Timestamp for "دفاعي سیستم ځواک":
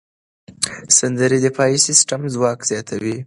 1.45-2.59